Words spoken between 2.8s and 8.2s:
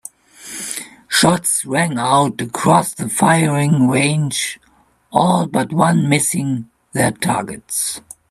the firing range, all but one missing their targets.